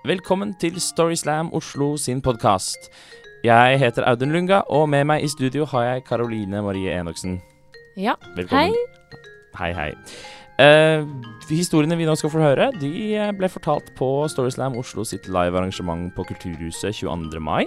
Velkommen 0.00 0.54
til 0.56 0.78
Storyslam 0.80 1.50
Oslo 1.52 1.96
sin 2.00 2.22
podkast. 2.24 2.86
Jeg 3.44 3.76
heter 3.82 4.06
Audun 4.08 4.32
Lunga, 4.32 4.62
og 4.72 4.86
med 4.88 5.04
meg 5.04 5.26
i 5.26 5.28
studio 5.28 5.66
har 5.68 5.82
jeg 5.84 6.04
Karoline 6.06 6.62
Marie 6.64 6.94
Enoksen. 6.96 7.34
Ja. 8.00 8.14
Velkommen. 8.32 8.72
Hei, 9.58 9.68
hei. 9.76 9.90
Eh, 10.56 11.04
historiene 11.50 12.00
vi 12.00 12.08
nå 12.08 12.16
skal 12.16 12.32
få 12.32 12.40
høre, 12.40 12.70
de 12.80 12.94
eh, 13.12 13.34
ble 13.36 13.52
fortalt 13.52 13.92
på 14.00 14.08
Storyslam 14.32 14.80
Oslo 14.80 15.04
sitt 15.04 15.28
live-arrangement 15.28 16.08
på 16.16 16.24
Kulturhuset 16.32 16.96
22. 17.02 17.44
mai 17.44 17.66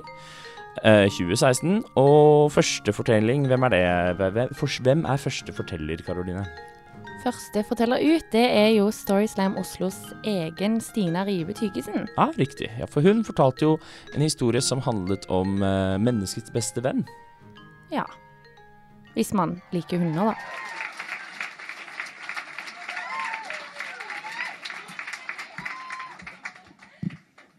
eh, 0.81 1.05
2016. 1.13 1.83
Og 2.01 2.49
første 2.57 2.97
fortelling, 2.97 3.45
hvem 3.45 3.69
er 3.69 3.77
det? 3.77 3.85
Hvem 4.57 5.05
er 5.05 5.21
første 5.21 5.53
forteller, 5.53 6.01
Karoline? 6.01 6.49
Første 7.23 7.61
forteller 7.63 8.01
ut, 8.03 8.25
det 8.33 8.43
er 8.51 8.73
jo 8.75 8.89
Storyslam 8.91 9.53
Oslos 9.55 9.95
egen 10.27 10.81
Stina 10.83 11.21
Rive 11.23 11.53
Tygesen. 11.55 12.09
Ja, 12.17 12.25
riktig. 12.35 12.67
Ja, 12.79 12.83
for 12.83 12.99
hun 13.01 13.21
fortalte 13.23 13.63
jo 13.63 13.77
en 14.11 14.21
historie 14.25 14.59
som 14.61 14.81
handlet 14.83 15.23
om 15.31 15.63
eh, 15.63 15.95
menneskets 16.03 16.51
beste 16.51 16.83
venn. 16.83 17.05
Ja. 17.93 18.03
Hvis 19.13 19.31
man 19.31 19.61
liker 19.71 20.01
hunder, 20.03 20.33
da. 20.33 20.35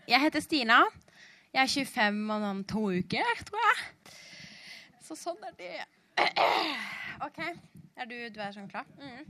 Jeg 0.09 0.21
heter 0.21 0.45
Stina. 0.45 0.83
Jeg 1.55 1.63
er 1.63 1.73
25 1.73 2.51
om 2.51 2.61
to 2.69 2.83
uker, 2.99 3.41
tror 3.49 3.65
jeg. 3.71 4.13
Så 5.09 5.17
sånn 5.17 5.41
er 5.49 5.57
det. 5.57 5.89
OK. 7.31 7.41
Er 7.97 8.13
du, 8.13 8.19
du 8.29 8.43
er 8.45 8.53
sånn 8.53 8.69
klar? 8.69 8.85
Mm. 9.01 9.25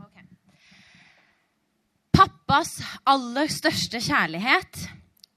Ok. 0.00 0.22
Pappas 2.16 2.78
aller 3.04 3.50
største 3.52 4.00
kjærlighet, 4.00 4.82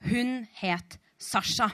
hun 0.09 0.41
het 0.61 0.99
Sasha. 1.19 1.67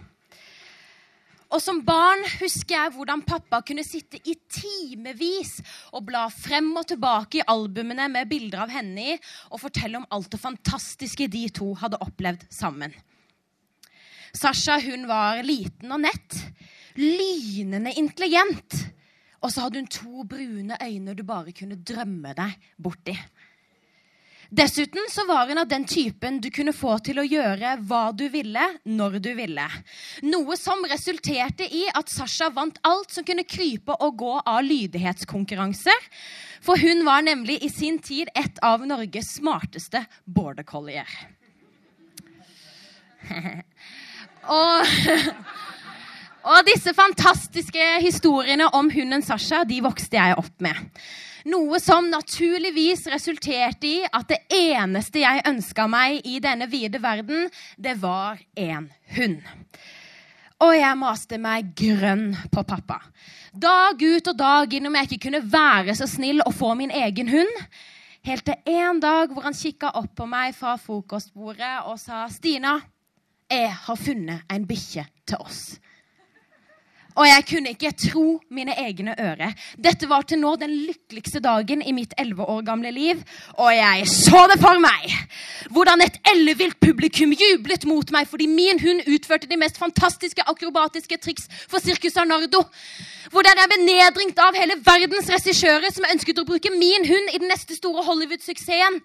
Og 1.53 1.62
som 1.62 1.78
barn 1.86 2.23
husker 2.40 2.73
jeg 2.73 2.94
hvordan 2.95 3.22
pappa 3.23 3.62
kunne 3.64 3.86
sitte 3.86 4.17
i 4.28 4.34
timevis 4.50 5.59
og 5.94 6.08
bla 6.08 6.25
frem 6.34 6.72
og 6.75 6.88
tilbake 6.90 7.40
i 7.40 7.45
albumene 7.53 8.09
med 8.12 8.28
bilder 8.31 8.66
av 8.66 8.73
henne 8.73 9.12
i, 9.14 9.18
og 9.53 9.62
fortelle 9.62 10.02
om 10.02 10.08
alt 10.16 10.31
det 10.34 10.42
fantastiske 10.42 11.30
de 11.31 11.45
to 11.53 11.70
hadde 11.80 12.02
opplevd 12.03 12.47
sammen. 12.50 12.95
Sasha 14.36 14.80
hun 14.84 15.06
var 15.08 15.45
liten 15.45 15.94
og 15.95 16.02
nett, 16.03 16.42
lynende 16.97 17.94
intelligent. 17.95 18.81
Og 19.46 19.52
så 19.54 19.66
hadde 19.66 19.84
hun 19.84 19.92
to 19.94 20.24
brune 20.26 20.78
øyne 20.82 21.14
du 21.14 21.22
bare 21.24 21.54
kunne 21.54 21.78
drømme 21.78 22.34
deg 22.34 22.72
borti. 22.82 23.14
Dessuten 24.56 25.08
så 25.10 25.26
var 25.26 25.48
hun 25.50 25.58
av 25.58 25.68
den 25.68 25.86
typen 25.90 26.38
du 26.42 26.52
kunne 26.54 26.74
få 26.74 26.98
til 27.06 27.18
å 27.20 27.26
gjøre 27.26 27.76
hva 27.90 28.12
du 28.14 28.28
ville, 28.30 28.66
når 28.86 29.18
du 29.20 29.32
ville. 29.38 29.66
Noe 30.26 30.58
som 30.60 30.86
resulterte 30.90 31.66
i 31.66 31.86
at 31.90 32.12
Sasha 32.14 32.52
vant 32.54 32.78
alt 32.86 33.12
som 33.14 33.26
kunne 33.26 33.48
krype 33.50 33.98
og 34.00 34.18
gå 34.22 34.34
av 34.40 34.62
lydighetskonkurranser. 34.66 36.09
For 36.66 36.82
hun 36.82 37.04
var 37.08 37.26
nemlig 37.26 37.58
i 37.66 37.72
sin 37.74 37.98
tid 38.00 38.30
et 38.38 38.62
av 38.66 38.86
Norges 38.86 39.36
smarteste 39.40 40.06
border 40.26 40.66
collier. 40.68 41.09
og, 44.62 44.86
og 46.46 46.66
disse 46.68 46.94
fantastiske 46.94 47.86
historiene 48.04 48.68
om 48.78 48.90
hunden 48.94 49.24
Sasha 49.26 49.64
de 49.66 49.80
vokste 49.82 50.20
jeg 50.20 50.38
opp 50.38 50.54
med. 50.62 50.78
Noe 51.50 51.78
som 51.82 52.08
naturligvis 52.10 53.06
resulterte 53.14 53.90
i 53.90 53.98
at 54.06 54.30
det 54.30 54.40
eneste 54.54 55.22
jeg 55.22 55.44
ønska 55.46 55.86
meg 55.90 56.26
i 56.26 56.40
denne 56.42 56.68
vide 56.70 57.02
verden, 57.02 57.50
det 57.78 57.98
var 58.02 58.40
en 58.58 58.88
hund. 59.18 59.42
Og 60.66 60.74
jeg 60.74 60.98
maste 60.98 61.38
meg 61.42 61.74
grønn 61.78 62.31
på 62.53 62.64
pappa. 62.66 63.02
Dag 63.53 64.02
ut 64.02 64.31
og 64.31 64.38
dag 64.38 64.74
inn 64.74 64.90
om 64.90 64.98
jeg 64.98 65.09
ikke 65.09 65.28
kunne 65.28 65.44
være 65.52 65.96
så 65.98 66.08
snill 66.09 66.42
å 66.46 66.53
få 66.53 66.74
min 66.78 66.94
egen 66.94 67.30
hund. 67.30 67.62
Helt 68.25 68.46
til 68.46 68.74
en 68.74 69.02
dag 69.02 69.34
hvor 69.34 69.46
han 69.46 69.58
kikka 69.58 69.94
opp 69.98 70.16
på 70.18 70.25
meg 70.30 70.56
fra 70.58 70.78
frokostbordet 70.81 71.75
og 71.86 72.00
sa, 72.02 72.25
'Stina, 72.30 72.80
jeg 73.50 73.69
har 73.69 73.98
funnet 74.02 74.46
en 74.50 74.66
bikkje 74.66 75.06
til 75.28 75.42
oss.' 75.46 75.78
Og 77.16 77.28
jeg 77.28 77.46
kunne 77.48 77.72
ikke 77.72 77.94
tro 77.96 78.26
mine 78.52 78.74
egne 78.76 79.16
ører. 79.16 79.53
Dette 79.80 80.09
var 80.12 80.26
til 80.28 80.42
nå 80.42 80.56
den 80.59 80.74
lykkeligste 80.90 81.40
dagen 81.40 81.80
i 81.81 81.94
mitt 81.96 82.14
elleve 82.20 82.44
år 82.44 82.66
gamle 82.68 82.92
liv. 82.92 83.22
Og 83.56 83.72
jeg 83.72 84.08
så 84.12 84.42
det 84.52 84.59
for 84.59 84.81
meg! 84.84 85.14
Hvordan 85.72 86.04
et 86.04 86.20
ellevilt 86.34 86.80
publikum 86.84 87.31
jublet 87.34 87.86
mot 87.88 88.12
meg 88.12 88.28
fordi 88.28 88.48
min 88.52 88.80
hund 88.84 89.08
utførte 89.08 89.48
de 89.48 89.58
mest 89.59 89.80
fantastiske 89.80 90.44
akrobatiske 90.44 91.18
triks 91.24 91.48
for 91.72 91.80
Circus 91.80 92.18
Arnardo. 92.20 92.66
Hvordan 93.31 93.62
jeg 93.62 93.72
ble 93.72 93.80
nedringt 93.88 94.40
av 94.44 94.58
hele 94.59 94.78
verdens 94.86 95.31
regissører 95.31 95.96
som 95.96 96.06
ønsket 96.12 96.44
å 96.44 96.46
bruke 96.48 96.72
min 96.75 97.08
hund 97.08 97.31
i 97.31 97.40
den 97.42 97.50
neste 97.50 97.78
store 97.80 98.04
Hollywood-suksessen. 98.06 99.00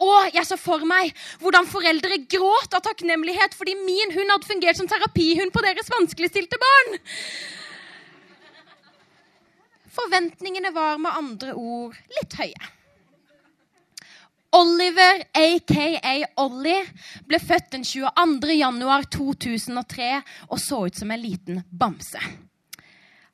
Og 0.00 0.34
jeg 0.34 0.48
så 0.48 0.58
for 0.60 0.82
meg 0.88 1.12
hvordan 1.44 1.68
foreldre 1.70 2.22
gråt 2.24 2.74
av 2.76 2.84
takknemlighet 2.88 3.54
fordi 3.58 3.76
min 3.84 4.16
hund 4.16 4.32
hadde 4.32 4.48
fungert 4.48 4.80
som 4.80 4.88
terapihund 4.90 5.52
på 5.54 5.64
deres 5.68 5.92
vanskeligstilte 5.92 6.58
barn. 6.60 7.00
Forventningene 9.90 10.70
var 10.74 11.00
med 11.02 11.16
andre 11.18 11.54
ord 11.54 11.96
litt 12.18 12.36
høye. 12.38 12.68
Oliver, 14.54 15.22
aka 15.38 16.14
Ollie, 16.42 16.82
ble 17.26 17.38
født 17.38 17.70
den 17.74 17.84
22. 17.86 18.56
januar 18.58 19.06
2003 19.06 20.08
og 20.48 20.58
så 20.58 20.80
ut 20.88 20.98
som 20.98 21.10
en 21.14 21.22
liten 21.22 21.60
bamse. 21.70 22.18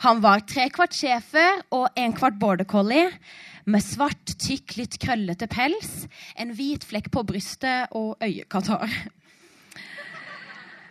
Han 0.04 0.20
var 0.20 0.44
tre 0.44 0.68
kvart 0.68 0.92
schæfer 0.92 1.62
og 1.72 1.88
en 1.96 2.12
kvart 2.16 2.36
border 2.40 2.68
collie 2.68 3.08
med 3.64 3.82
svart, 3.82 4.36
tykk, 4.38 4.76
litt 4.78 4.98
krøllete 5.02 5.48
pels, 5.50 6.04
en 6.38 6.52
hvit 6.54 6.84
flekk 6.86 7.08
på 7.14 7.24
brystet 7.26 7.96
og 7.96 8.20
øyekatarr. 8.22 8.92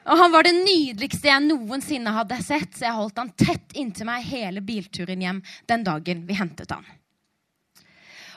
Og 0.06 0.18
Han 0.18 0.34
var 0.34 0.46
det 0.46 0.54
nydeligste 0.58 1.32
jeg 1.32 1.48
noensinne 1.48 2.14
hadde 2.14 2.38
sett, 2.46 2.76
så 2.78 2.88
jeg 2.88 2.98
holdt 3.00 3.18
han 3.22 3.34
tett 3.34 3.74
inntil 3.74 4.08
meg 4.10 4.28
hele 4.30 4.62
bilturen 4.62 5.24
hjem 5.24 5.42
den 5.70 5.86
dagen 5.88 6.28
vi 6.28 6.38
hentet 6.38 6.72
han. 6.76 6.86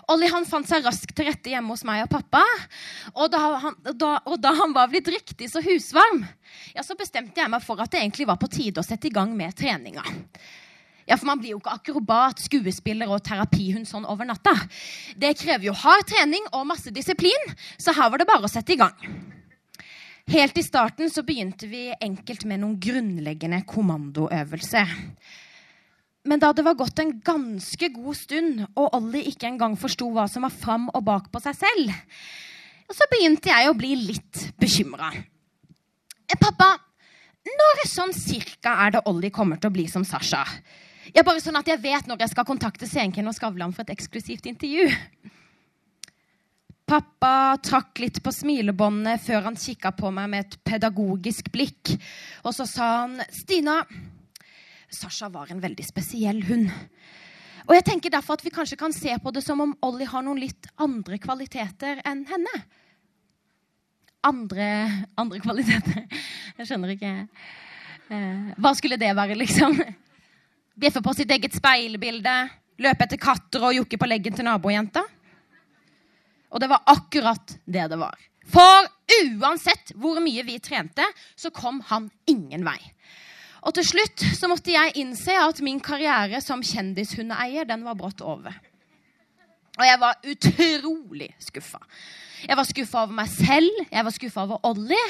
Ollie 0.08 0.30
han 0.32 0.46
fant 0.48 0.64
seg 0.64 0.86
raskt 0.86 1.12
til 1.12 1.26
rette 1.28 1.50
hjemme 1.52 1.74
hos 1.74 1.84
meg 1.84 2.06
og 2.06 2.12
pappa. 2.14 2.40
Og 3.12 3.28
da 3.28 3.40
han, 3.66 3.74
da, 3.92 4.14
og 4.24 4.38
da 4.40 4.54
han 4.56 4.72
var 4.72 4.88
blitt 4.88 5.10
riktig 5.12 5.50
så 5.52 5.60
husvarm, 5.60 6.22
ja, 6.72 6.84
så 6.84 6.96
bestemte 6.96 7.42
jeg 7.42 7.52
meg 7.52 7.60
for 7.64 7.80
at 7.84 7.92
det 7.92 8.00
egentlig 8.00 8.28
var 8.30 8.40
på 8.40 8.48
tide 8.48 8.80
å 8.80 8.86
sette 8.86 9.10
i 9.10 9.12
gang 9.12 9.34
med 9.36 9.52
treninga. 9.58 10.06
Ja, 11.08 11.16
For 11.16 11.28
man 11.28 11.40
blir 11.40 11.54
jo 11.54 11.60
ikke 11.60 11.76
akrobat, 11.76 12.40
skuespiller 12.40 13.08
og 13.12 13.22
terapihund 13.24 13.88
sånn 13.88 14.08
over 14.08 14.28
natta. 14.28 14.54
Det 15.16 15.36
krever 15.40 15.70
jo 15.70 15.76
hard 15.76 16.04
trening 16.08 16.44
og 16.52 16.68
masse 16.68 16.92
disiplin, 16.92 17.52
så 17.80 17.96
her 17.96 18.12
var 18.12 18.20
det 18.20 18.28
bare 18.28 18.48
å 18.48 18.52
sette 18.52 18.76
i 18.76 18.80
gang. 18.80 18.96
Helt 20.28 20.58
i 20.58 20.62
starten 20.62 21.08
så 21.10 21.22
begynte 21.24 21.66
vi 21.70 21.86
enkelt 22.04 22.42
med 22.44 22.60
noen 22.60 22.74
grunnleggende 22.76 23.62
kommandoøvelser. 23.68 24.90
Men 26.28 26.42
da 26.42 26.50
det 26.52 26.64
var 26.66 26.76
gått 26.76 27.00
en 27.00 27.14
ganske 27.24 27.88
god 27.94 28.18
stund, 28.18 28.60
og 28.76 28.92
Ollie 28.98 29.30
ikke 29.30 29.48
engang 29.48 29.78
forsto 29.80 30.10
hva 30.12 30.26
som 30.28 30.44
var 30.44 30.52
fram 30.52 30.90
og 30.92 31.06
bak 31.06 31.30
på 31.32 31.40
seg 31.40 31.56
selv, 31.56 31.94
så 32.92 33.08
begynte 33.08 33.48
jeg 33.48 33.70
å 33.70 33.76
bli 33.78 33.94
litt 34.02 34.42
bekymra. 34.60 35.08
Pappa, 36.38 36.74
når 37.48 37.82
sånn 37.88 38.12
cirka 38.12 38.76
er 38.84 38.98
det 38.98 39.04
Ollie 39.08 39.32
kommer 39.32 39.56
til 39.56 39.72
å 39.72 39.74
bli 39.74 39.86
som 39.88 40.04
Sasha? 40.04 40.44
Ja, 41.16 41.24
Bare 41.24 41.40
sånn 41.40 41.56
at 41.56 41.72
jeg 41.72 41.80
vet 41.80 42.04
når 42.06 42.20
jeg 42.20 42.34
skal 42.34 42.46
kontakte 42.48 42.86
Senken 42.86 43.26
og 43.30 43.36
Skavlan 43.36 43.72
for 43.72 43.86
et 43.86 43.96
eksklusivt 43.96 44.46
intervju. 44.50 44.92
Pappa 46.88 47.58
trakk 47.60 48.00
litt 48.00 48.22
på 48.24 48.32
smilebåndet 48.32 49.20
før 49.20 49.50
han 49.50 49.58
kikka 49.60 49.90
på 49.92 50.08
meg 50.14 50.30
med 50.32 50.46
et 50.46 50.54
pedagogisk 50.64 51.50
blikk. 51.52 51.92
Og 52.48 52.54
så 52.56 52.64
sa 52.64 52.86
han, 53.02 53.18
'Stina, 53.28 53.82
Sasha 54.88 55.28
var 55.28 55.52
en 55.52 55.60
veldig 55.60 55.84
spesiell 55.84 56.40
hund.' 56.48 56.72
Og 57.68 57.74
jeg 57.76 57.84
tenker 57.84 58.08
derfor 58.08 58.38
at 58.38 58.44
vi 58.44 58.50
kanskje 58.54 58.78
kan 58.80 58.92
se 58.96 59.12
på 59.20 59.30
det 59.30 59.42
som 59.44 59.60
om 59.60 59.76
Ollie 59.84 60.08
har 60.08 60.24
noen 60.24 60.40
litt 60.40 60.70
andre 60.80 61.18
kvaliteter 61.20 62.00
enn 62.08 62.24
henne. 62.24 62.54
Andre, 64.24 64.88
andre 65.14 65.38
kvaliteter 65.38 66.08
Jeg 66.58 66.66
skjønner 66.66 66.90
ikke 66.90 67.10
eh, 68.10 68.48
Hva 68.58 68.72
skulle 68.74 68.96
det 68.98 69.12
være, 69.14 69.36
liksom? 69.38 69.76
Bjeffe 70.74 71.04
på 71.04 71.14
sitt 71.14 71.30
eget 71.30 71.54
speilbilde? 71.54 72.34
Løpe 72.82 73.04
etter 73.04 73.20
katter 73.20 73.68
og 73.68 73.76
jokke 73.76 74.00
på 74.00 74.08
leggen 74.10 74.34
til 74.34 74.48
nabojenta? 74.48 75.04
Og 76.48 76.62
det 76.62 76.70
var 76.70 76.86
akkurat 76.88 77.58
det 77.66 77.88
det 77.90 77.98
var. 78.00 78.16
For 78.48 78.88
uansett 79.18 79.92
hvor 79.98 80.20
mye 80.24 80.44
vi 80.46 80.56
trente, 80.62 81.04
så 81.36 81.52
kom 81.54 81.82
han 81.90 82.08
ingen 82.30 82.64
vei. 82.64 82.78
Og 83.66 83.74
til 83.76 83.84
slutt 83.84 84.24
så 84.38 84.48
måtte 84.48 84.72
jeg 84.72 84.94
innse 85.02 85.34
at 85.34 85.60
min 85.64 85.80
karriere 85.82 86.40
som 86.44 86.62
kjendishundeeier 86.64 87.68
den 87.68 87.84
var 87.84 87.98
brått 87.98 88.22
over. 88.24 88.54
Og 89.78 89.84
jeg 89.86 90.00
var 90.02 90.24
utrolig 90.26 91.28
skuffa. 91.42 91.80
Jeg 92.46 92.56
var 92.58 92.66
skuffa 92.66 93.04
over 93.04 93.18
meg 93.18 93.30
selv. 93.30 93.84
Jeg 93.90 94.06
var 94.06 94.14
skuffa 94.14 94.44
over 94.46 94.62
Ollie. 94.66 95.06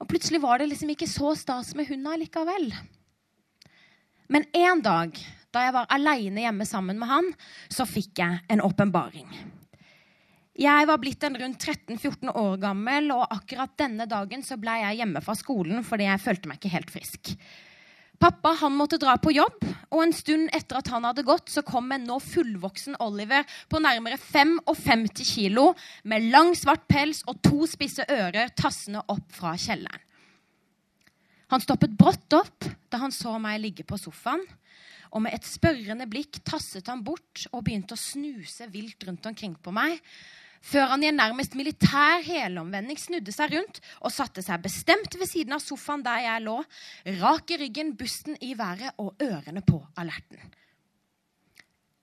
Og 0.00 0.08
plutselig 0.08 0.40
var 0.42 0.60
det 0.60 0.70
liksom 0.70 0.92
ikke 0.92 1.08
så 1.10 1.34
stas 1.38 1.72
med 1.78 1.88
hunda 1.90 2.14
likevel. 2.20 2.70
Men 4.32 4.46
en 4.56 4.80
dag 4.84 5.16
da 5.52 5.66
jeg 5.66 5.74
var 5.76 5.90
aleine 5.92 6.46
hjemme 6.46 6.64
sammen 6.64 6.96
med 7.00 7.10
han, 7.10 7.26
så 7.68 7.84
fikk 7.88 8.22
jeg 8.22 8.40
en 8.52 8.62
åpenbaring. 8.64 9.28
Jeg 10.52 10.84
var 10.84 10.98
blitt 11.00 11.22
en 11.24 11.36
rundt 11.40 11.64
13-14 11.64 12.28
år 12.36 12.56
gammel, 12.60 13.08
og 13.14 13.30
akkurat 13.32 13.72
denne 13.80 14.04
dagen 14.04 14.42
så 14.44 14.58
ble 14.60 14.74
jeg 14.82 14.98
hjemme 15.00 15.22
fra 15.24 15.36
skolen 15.38 15.80
fordi 15.86 16.04
jeg 16.10 16.20
følte 16.20 16.50
meg 16.50 16.58
ikke 16.60 16.74
helt 16.74 16.92
frisk. 16.92 17.30
Pappa 18.20 18.52
han 18.60 18.76
måtte 18.76 19.00
dra 19.02 19.16
på 19.18 19.32
jobb, 19.34 19.64
og 19.90 20.02
en 20.04 20.12
stund 20.14 20.52
etter 20.54 20.78
at 20.78 20.90
han 20.92 21.08
hadde 21.08 21.24
gått, 21.26 21.48
så 21.50 21.64
kom 21.66 21.88
en 21.90 22.04
nå 22.06 22.20
fullvoksen 22.22 23.00
Oliver 23.02 23.48
på 23.72 23.80
nærmere 23.82 24.18
55 24.20 25.08
kilo 25.24 25.72
med 26.06 26.28
lang, 26.30 26.52
svart 26.54 26.84
pels 26.86 27.24
og 27.26 27.40
to 27.42 27.64
spisse 27.66 28.04
ører 28.04 28.52
tassende 28.54 29.02
opp 29.10 29.32
fra 29.32 29.56
kjelleren. 29.58 30.04
Han 31.50 31.64
stoppet 31.64 31.96
brått 31.98 32.32
opp 32.36 32.68
da 32.92 33.00
han 33.02 33.12
så 33.12 33.34
meg 33.40 33.58
ligge 33.60 33.88
på 33.88 33.98
sofaen, 34.00 34.44
og 35.12 35.24
med 35.24 35.34
et 35.34 35.48
spørrende 35.48 36.06
blikk 36.08 36.38
tasset 36.46 36.86
han 36.88 37.02
bort 37.04 37.48
og 37.50 37.64
begynte 37.66 37.96
å 37.96 38.00
snuse 38.00 38.68
vilt 38.72 39.02
rundt 39.08 39.26
omkring 39.28 39.58
på 39.60 39.74
meg 39.74 39.98
før 40.62 40.92
han 40.92 41.02
i 41.02 41.10
en 41.10 41.18
nærmest 41.18 41.56
militær 41.58 42.22
helomvending 42.22 42.98
snudde 43.00 43.34
seg 43.34 43.56
rundt 43.56 43.80
og 44.00 44.14
satte 44.14 44.44
seg 44.44 44.62
bestemt 44.62 45.16
ved 45.18 45.30
siden 45.30 45.56
av 45.56 45.62
sofaen 45.64 46.04
der 46.06 46.22
jeg 46.24 46.44
lå, 46.46 46.58
rak 47.20 47.50
i 47.50 47.60
ryggen, 47.64 47.94
busten 47.98 48.38
i 48.40 48.54
været 48.58 48.94
og 49.02 49.18
ørene 49.22 49.64
på 49.66 49.80
alerten. 49.98 50.40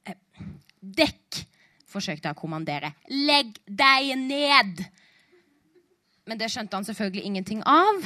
Eh, 0.05 0.43
dekk, 0.79 1.41
forsøkte 1.89 2.29
jeg 2.29 2.37
å 2.37 2.41
kommandere. 2.41 2.93
Legg 3.09 3.57
deg 3.65 4.13
ned! 4.19 4.85
Men 6.29 6.37
det 6.37 6.51
skjønte 6.53 6.77
han 6.77 6.85
selvfølgelig 6.85 7.25
ingenting 7.25 7.63
av. 7.65 8.03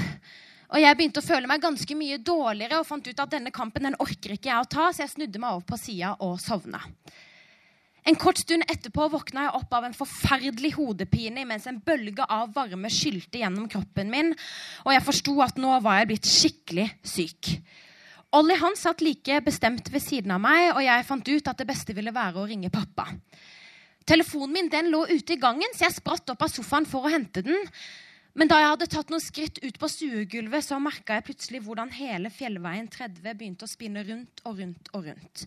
Og 0.74 0.80
jeg 0.82 0.98
begynte 0.98 1.22
å 1.22 1.26
føle 1.26 1.50
meg 1.50 1.62
ganske 1.62 1.96
mye 1.98 2.22
dårligere 2.24 2.80
og 2.80 2.88
fant 2.88 3.06
ut 3.06 3.20
at 3.20 3.34
denne 3.36 3.52
kampen 3.54 3.86
den 3.86 4.00
orker 4.02 4.34
ikke 4.34 4.50
jeg 4.50 4.64
å 4.64 4.70
ta, 4.70 4.88
så 4.90 5.04
jeg 5.04 5.12
snudde 5.18 5.42
meg 5.42 5.58
over 5.58 5.68
på 5.70 5.78
sida 5.82 6.16
og 6.24 6.40
sovna. 6.42 6.80
En 8.04 8.18
kort 8.20 8.42
stund 8.42 8.66
etterpå 8.68 9.06
våkna 9.14 9.46
jeg 9.46 9.56
opp 9.62 9.76
av 9.78 9.86
en 9.88 9.96
forferdelig 9.96 10.74
hodepine 10.76 11.46
mens 11.48 11.70
en 11.72 11.80
bølge 11.80 12.26
av 12.28 12.52
varme 12.56 12.92
skylte 12.92 13.40
gjennom 13.40 13.70
kroppen 13.72 14.12
min, 14.12 14.34
og 14.84 14.92
jeg 14.92 15.06
forsto 15.08 15.38
at 15.46 15.62
nå 15.62 15.78
var 15.86 16.02
jeg 16.02 16.10
blitt 16.12 16.28
skikkelig 16.28 16.90
syk. 17.00 17.54
Ollie 18.36 18.58
han 18.60 18.76
satt 18.76 19.04
like 19.06 19.40
bestemt 19.46 19.88
ved 19.94 20.04
siden 20.04 20.34
av 20.36 20.42
meg, 20.44 20.74
og 20.74 20.82
jeg 20.84 21.06
fant 21.08 21.30
ut 21.30 21.50
at 21.52 21.60
det 21.62 21.70
beste 21.70 21.96
ville 21.96 22.12
være 22.16 22.42
å 22.42 22.48
ringe 22.50 22.74
pappa. 22.74 23.08
Telefonen 24.10 24.52
min 24.58 24.72
den 24.74 24.90
lå 24.92 25.06
ute 25.08 25.38
i 25.38 25.40
gangen, 25.40 25.72
så 25.72 25.86
jeg 25.86 25.96
spratt 26.02 26.34
opp 26.34 26.44
av 26.44 26.52
sofaen 26.52 26.90
for 26.90 27.06
å 27.06 27.14
hente 27.14 27.46
den. 27.46 27.70
Men 28.36 28.50
da 28.50 28.58
jeg 28.60 28.72
hadde 28.74 28.90
tatt 28.90 29.14
noen 29.14 29.24
skritt 29.24 29.62
ut 29.64 29.78
på 29.80 29.88
stuegulvet, 29.94 30.66
så 30.66 30.82
merka 30.82 31.20
jeg 31.20 31.28
plutselig 31.30 31.62
hvordan 31.64 31.94
hele 31.94 32.34
Fjellveien 32.34 32.90
30 32.92 33.38
begynte 33.38 33.68
å 33.68 33.72
spinne 33.72 34.04
rundt 34.08 34.42
og 34.50 34.60
rundt 34.60 34.92
og 34.92 35.08
rundt. 35.08 35.46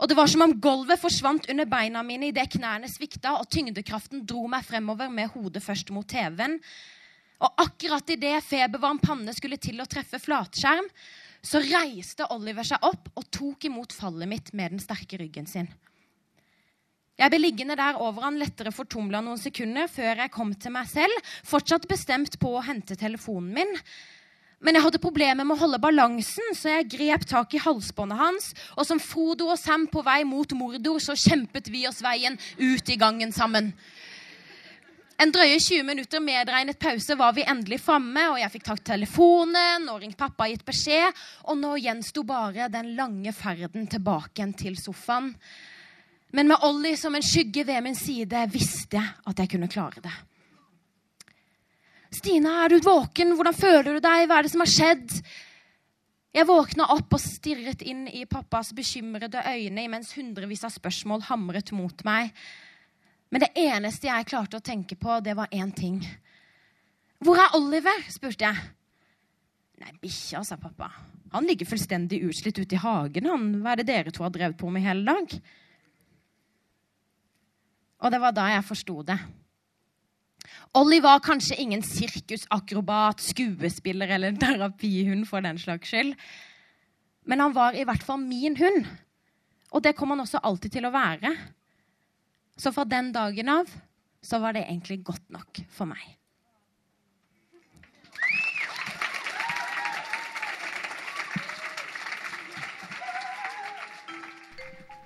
Og 0.00 0.08
det 0.08 0.16
var 0.18 0.30
som 0.30 0.46
om 0.46 0.54
gulvet 0.62 1.00
forsvant 1.00 1.46
under 1.52 1.68
beina 1.68 2.02
mine 2.06 2.30
idet 2.32 2.48
knærne 2.56 2.88
svikta, 2.90 3.36
og 3.38 3.50
tyngdekraften 3.52 4.24
dro 4.26 4.46
meg 4.50 4.64
fremover 4.66 5.12
med 5.12 5.30
hodet 5.34 5.62
først 5.62 5.92
mot 5.94 6.08
TV-en. 6.08 6.58
Og 7.42 7.62
akkurat 7.64 8.14
idet 8.14 8.38
febervarm 8.46 9.02
panne 9.02 9.34
skulle 9.36 9.60
til 9.62 9.82
å 9.82 9.88
treffe 9.90 10.20
flatskjerm, 10.22 10.88
så 11.42 11.58
reiste 11.62 12.28
Oliver 12.30 12.66
seg 12.66 12.84
opp 12.86 13.10
og 13.18 13.26
tok 13.34 13.66
imot 13.66 13.94
fallet 13.94 14.30
mitt 14.30 14.52
med 14.54 14.76
den 14.76 14.82
sterke 14.82 15.18
ryggen 15.18 15.48
sin. 15.50 15.68
Jeg 17.18 17.30
ble 17.30 17.42
liggende 17.42 17.76
der 17.76 17.98
over 18.00 18.24
han 18.24 18.38
lettere 18.40 18.72
fortumla 18.74 19.20
noen 19.22 19.38
sekunder 19.38 19.90
før 19.90 20.22
jeg 20.24 20.32
kom 20.32 20.54
til 20.58 20.72
meg 20.74 20.88
selv, 20.90 21.34
fortsatt 21.46 21.84
bestemt 21.90 22.38
på 22.40 22.54
å 22.56 22.64
hente 22.64 22.96
telefonen 22.98 23.52
min. 23.58 23.74
Men 24.62 24.78
jeg 24.78 24.84
hadde 24.84 25.02
problemer 25.02 25.42
med 25.42 25.56
å 25.56 25.62
holde 25.64 25.80
balansen, 25.82 26.54
så 26.54 26.76
jeg 26.76 26.90
grep 26.94 27.26
tak 27.26 27.54
i 27.56 27.62
halsbåndet 27.62 28.20
hans. 28.20 28.52
Og 28.78 28.86
som 28.86 29.02
Frodo 29.02 29.50
og 29.50 29.58
Sam 29.58 29.88
på 29.90 30.04
vei 30.06 30.20
mot 30.28 30.54
Mordor, 30.54 31.02
så 31.02 31.18
kjempet 31.18 31.70
vi 31.72 31.82
oss 31.90 31.98
veien 32.04 32.38
ut 32.60 32.92
i 32.94 32.98
gangen 33.00 33.34
sammen. 33.34 33.72
En 35.22 35.30
drøye 35.30 35.58
20 35.58 35.84
minutter 35.86 36.22
medregnet 36.22 36.80
pause 36.82 37.14
var 37.18 37.34
vi 37.36 37.44
endelig 37.46 37.82
framme, 37.82 38.24
og 38.32 38.40
jeg 38.40 38.54
fikk 38.54 38.64
tatt 38.70 38.86
telefonen 38.88 39.90
og 39.90 40.00
ringt 40.02 40.18
pappa 40.18 40.48
og 40.48 40.54
gitt 40.54 40.64
beskjed. 40.66 41.20
Og 41.50 41.58
nå 41.58 41.76
gjensto 41.82 42.24
bare 42.26 42.70
den 42.72 42.94
lange 42.98 43.34
ferden 43.36 43.86
tilbake 43.90 44.48
til 44.58 44.78
sofaen. 44.80 45.30
Men 46.32 46.48
med 46.48 46.64
Ollie 46.64 46.96
som 46.96 47.14
en 47.14 47.22
skygge 47.22 47.66
ved 47.68 47.82
min 47.84 47.98
side 47.98 48.46
visste 48.50 48.98
jeg 48.98 49.14
at 49.26 49.42
jeg 49.42 49.52
kunne 49.52 49.70
klare 49.70 50.02
det. 50.02 50.14
'Stina, 52.12 52.64
er 52.64 52.68
du 52.68 52.82
våken? 52.84 53.32
Hvordan 53.36 53.56
føler 53.56 53.96
du 53.96 54.02
deg? 54.04 54.26
Hva 54.28 54.38
er 54.38 54.46
det 54.46 54.52
som 54.52 54.62
har 54.64 54.70
skjedd?' 54.70 55.22
Jeg 56.32 56.48
våkna 56.48 56.86
opp 56.94 57.12
og 57.12 57.20
stirret 57.20 57.82
inn 57.84 58.06
i 58.08 58.22
pappas 58.24 58.70
bekymrede 58.72 59.42
øyne 59.52 59.82
mens 59.92 60.14
hundrevis 60.16 60.62
av 60.64 60.72
spørsmål 60.72 61.26
hamret 61.26 61.74
mot 61.76 62.04
meg. 62.08 62.30
Men 63.28 63.44
det 63.44 63.50
eneste 63.60 64.08
jeg 64.08 64.28
klarte 64.30 64.56
å 64.56 64.64
tenke 64.64 64.96
på, 64.96 65.18
det 65.20 65.36
var 65.36 65.52
én 65.52 65.72
ting. 65.76 66.00
'Hvor 67.20 67.36
er 67.36 67.56
Oliver?' 67.56 68.08
spurte 68.08 68.48
jeg. 68.48 68.56
'Nei, 69.80 69.92
bikkja', 70.00 70.44
sa 70.44 70.56
pappa. 70.56 70.88
'Han 71.32 71.46
ligger 71.46 71.66
fullstendig 71.66 72.24
utslitt 72.24 72.58
ute 72.58 72.76
i 72.76 72.78
hagen. 72.78 73.26
han. 73.26 73.62
Hva 73.62 73.72
er 73.72 73.76
det 73.76 73.86
dere 73.86 74.10
to 74.10 74.22
har 74.22 74.30
drevet 74.30 74.56
på 74.56 74.70
med 74.70 74.82
hele 74.82 75.04
dag?' 75.04 75.40
Og 78.00 78.10
det 78.10 78.20
var 78.20 78.32
da 78.32 78.48
jeg 78.48 78.64
forsto 78.64 79.02
det. 79.02 79.18
Ollie 80.78 81.02
var 81.04 81.20
kanskje 81.20 81.58
ingen 81.60 81.82
sirkusakrobat, 81.84 83.20
skuespiller 83.20 84.08
eller 84.16 84.36
terapihund 84.42 85.28
for 85.28 85.44
den 85.44 85.58
slags 85.60 85.90
skyld. 85.92 86.14
Men 87.28 87.40
han 87.40 87.54
var 87.54 87.76
i 87.76 87.84
hvert 87.86 88.02
fall 88.02 88.20
min 88.20 88.56
hund. 88.56 88.86
Og 89.72 89.84
det 89.84 89.94
kom 89.96 90.12
han 90.12 90.24
også 90.24 90.40
alltid 90.42 90.78
til 90.78 90.88
å 90.88 90.94
være. 90.94 91.32
Så 92.56 92.72
fra 92.74 92.84
den 92.88 93.12
dagen 93.14 93.48
av 93.52 93.70
så 94.22 94.38
var 94.42 94.54
det 94.56 94.66
egentlig 94.66 95.02
godt 95.04 95.24
nok 95.34 95.62
for 95.72 95.90
meg. 95.90 96.02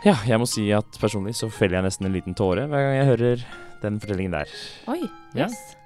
Ja, 0.06 0.15
jeg 0.23 0.38
må 0.38 0.47
si 0.47 0.69
at 0.71 0.99
personlig 1.03 1.35
så 1.35 1.49
feller 1.50 1.81
jeg 1.81 1.88
nesten 1.88 2.06
en 2.06 2.15
liten 2.15 2.37
tåre 2.38 2.69
hver 2.71 2.85
gang 2.85 2.99
jeg 3.00 3.09
hører 3.09 3.47
den 3.82 3.99
fortellingen 4.00 4.32
der. 4.38 4.52
Oi, 4.88 5.00
Ja. 5.34 5.46
yes. 5.46 5.76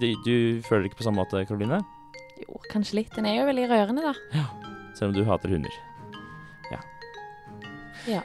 Du, 0.00 0.06
du 0.24 0.34
føler 0.68 0.86
ikke 0.86 1.00
på 1.00 1.06
samme 1.08 1.18
måte, 1.22 1.44
Karoline? 1.48 1.80
Jo, 2.38 2.60
kanskje 2.70 3.00
litt. 3.00 3.14
Den 3.16 3.26
er 3.26 3.40
jo 3.40 3.46
veldig 3.48 3.66
rørende, 3.70 4.02
da. 4.06 4.14
Ja. 4.38 4.44
Selv 4.94 5.10
om 5.10 5.14
du 5.18 5.24
hater 5.26 5.50
hunder. 5.50 5.74
Ja. 8.08 8.22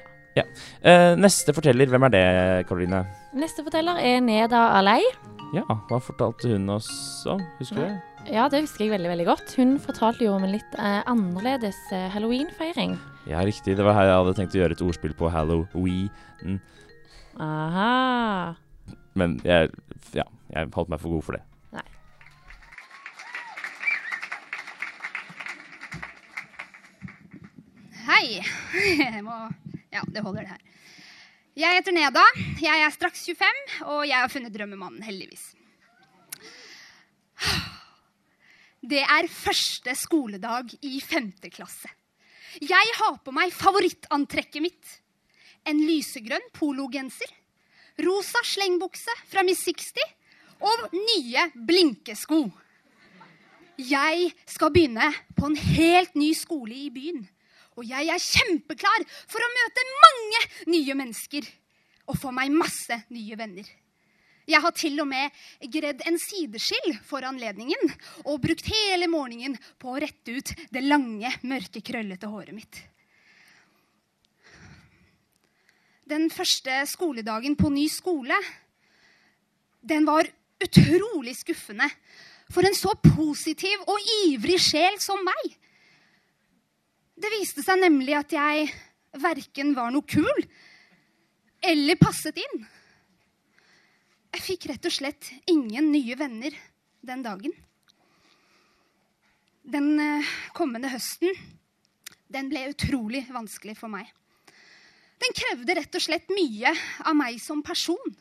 Eh, 0.82 1.14
neste 1.20 1.54
forteller, 1.54 1.90
hvem 1.92 2.06
er 2.08 2.12
det, 2.14 2.22
Karoline? 2.70 3.04
Neste 3.38 3.62
forteller 3.66 4.00
er 4.02 4.22
Neda 4.24 4.62
Alei. 4.80 5.02
Ja, 5.54 5.62
hva 5.90 6.00
fortalte 6.02 6.50
hun 6.56 6.70
oss 6.74 6.88
om? 7.30 7.42
Husker 7.60 7.76
du 7.76 7.82
det? 7.84 8.32
Ja, 8.34 8.48
det 8.50 8.64
husker 8.64 8.86
jeg 8.86 8.94
veldig 8.96 9.12
veldig 9.12 9.26
godt. 9.28 9.52
Hun 9.60 9.76
fortalte 9.84 10.24
jo 10.26 10.32
om 10.38 10.46
en 10.48 10.54
litt 10.56 10.78
eh, 10.80 11.02
annerledes 11.12 11.78
eh, 11.92 12.08
halloweenfeiring. 12.16 12.96
Ja, 13.30 13.44
riktig. 13.46 13.76
Det 13.78 13.84
var 13.86 13.98
her 14.00 14.08
jeg 14.10 14.18
hadde 14.22 14.36
tenkt 14.40 14.56
å 14.56 14.62
gjøre 14.64 14.78
et 14.78 14.86
ordspill 14.88 15.14
på 15.20 15.30
halloween. 15.34 16.58
Aha. 17.44 18.56
Men 19.14 19.38
jeg, 19.46 19.70
ja, 20.18 20.26
jeg 20.54 20.72
holdt 20.74 20.94
meg 20.94 21.02
for 21.02 21.16
god 21.16 21.26
for 21.28 21.38
det. 21.38 21.44
Hei. 28.04 28.42
Jeg 28.74 29.22
må 29.26 29.36
Ja, 29.94 30.02
det 30.10 30.24
holder, 30.26 30.42
det 30.42 30.50
her. 30.56 30.62
Jeg 31.54 31.78
heter 31.78 31.94
Neda. 31.94 32.24
Jeg 32.58 32.82
er 32.82 32.94
straks 32.96 33.22
25, 33.30 33.60
og 33.86 34.08
jeg 34.10 34.18
har 34.18 34.32
funnet 34.34 34.54
drømmemannen, 34.56 35.04
heldigvis. 35.06 35.52
Det 38.84 39.04
er 39.06 39.30
første 39.32 39.94
skoledag 39.96 40.74
i 40.82 40.98
femte 41.06 41.52
klasse. 41.54 41.92
Jeg 42.60 42.96
har 42.98 43.20
på 43.24 43.32
meg 43.34 43.54
favorittantrekket 43.56 44.66
mitt. 44.66 44.98
En 45.70 45.80
lysegrønn 45.86 46.50
pologenser, 46.58 47.30
rosa 48.02 48.42
slengbukse 48.48 49.14
fra 49.30 49.44
Miss 49.46 49.64
60 49.68 50.02
og 50.64 50.88
nye 50.96 51.48
blinkesko. 51.54 52.46
Jeg 53.78 54.30
skal 54.46 54.72
begynne 54.74 55.10
på 55.38 55.50
en 55.50 55.58
helt 55.58 56.14
ny 56.16 56.32
skole 56.38 56.76
i 56.86 56.92
byen. 56.94 57.24
Og 57.74 57.88
jeg 57.90 58.10
er 58.14 58.22
kjempeklar 58.22 59.06
for 59.26 59.42
å 59.42 59.54
møte 59.54 59.88
mange 60.06 60.42
nye 60.76 60.98
mennesker. 60.98 61.48
Og 62.06 62.20
få 62.20 62.34
meg 62.36 62.54
masse 62.54 63.00
nye 63.16 63.38
venner. 63.40 63.66
Jeg 64.44 64.60
har 64.60 64.74
til 64.76 65.00
og 65.00 65.08
med 65.08 65.32
gredd 65.72 66.02
en 66.08 66.20
sideskill 66.20 66.98
for 67.08 67.24
anledningen 67.24 67.94
og 68.26 68.42
brukt 68.44 68.68
hele 68.68 69.08
morgenen 69.08 69.56
på 69.80 69.94
å 69.94 70.02
rette 70.04 70.36
ut 70.36 70.52
det 70.74 70.84
lange, 70.84 71.32
mørke, 71.48 71.80
krøllete 71.80 72.28
håret 72.28 72.56
mitt. 72.56 72.82
Den 76.14 76.28
første 76.30 76.84
skoledagen 76.86 77.56
på 77.58 77.72
ny 77.74 77.88
skole, 77.90 78.38
den 79.82 80.06
var 80.06 80.28
utrolig 80.62 81.34
skuffende 81.40 81.88
for 82.54 82.68
en 82.68 82.78
så 82.78 82.94
positiv 83.02 83.82
og 83.90 84.12
ivrig 84.28 84.60
sjel 84.62 85.00
som 85.02 85.24
meg. 85.26 85.56
Det 87.18 87.32
viste 87.34 87.66
seg 87.66 87.82
nemlig 87.82 88.14
at 88.20 88.36
jeg 88.36 88.70
verken 89.24 89.74
var 89.78 89.90
noe 89.94 90.06
kul 90.06 90.46
eller 91.64 91.98
passet 91.98 92.38
inn. 92.38 92.64
Jeg 94.34 94.46
fikk 94.52 94.70
rett 94.70 94.90
og 94.90 94.94
slett 94.94 95.30
ingen 95.50 95.90
nye 95.94 96.18
venner 96.20 96.54
den 97.06 97.26
dagen. 97.26 97.54
Den 99.64 99.94
eh, 100.02 100.34
kommende 100.54 100.92
høsten 100.94 101.34
den 102.34 102.50
ble 102.52 102.68
utrolig 102.74 103.24
vanskelig 103.32 103.78
for 103.80 103.94
meg. 103.94 104.10
Den 105.24 105.36
krevde 105.38 105.78
rett 105.78 105.96
og 105.96 106.04
slett 106.04 106.32
mye 106.34 106.74
av 107.08 107.16
meg 107.16 107.40
som 107.42 107.64
person. 107.64 108.16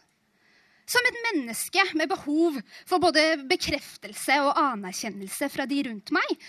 Som 0.86 1.06
et 1.08 1.18
menneske 1.30 1.82
med 1.98 2.10
behov 2.10 2.58
for 2.86 3.02
både 3.02 3.42
bekreftelse 3.50 4.38
og 4.44 4.58
anerkjennelse 4.60 5.48
fra 5.50 5.66
de 5.66 5.82
rundt 5.88 6.12
meg, 6.14 6.46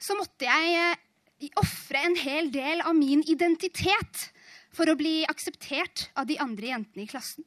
så 0.00 0.16
måtte 0.18 0.48
jeg 0.48 0.76
eh, 0.80 1.50
ofre 1.60 2.04
en 2.04 2.16
hel 2.18 2.50
del 2.52 2.82
av 2.84 2.96
min 2.96 3.22
identitet 3.30 4.28
for 4.74 4.90
å 4.90 4.96
bli 4.98 5.22
akseptert 5.30 6.08
av 6.18 6.26
de 6.28 6.38
andre 6.42 6.72
jentene 6.72 7.04
i 7.04 7.10
klassen. 7.10 7.44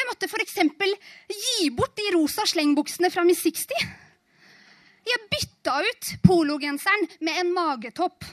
Jeg 0.00 0.08
måtte 0.08 0.28
f.eks. 0.30 0.56
gi 1.28 1.70
bort 1.76 1.96
de 1.98 2.06
rosa 2.14 2.46
slengbuksene 2.48 3.10
fra 3.12 3.24
Miss 3.28 3.42
60. 3.44 3.74
Jeg 5.10 5.26
bytta 5.32 5.80
ut 5.84 6.12
pologenseren 6.24 7.08
med 7.20 7.42
en 7.42 7.52
magetopp. 7.56 8.24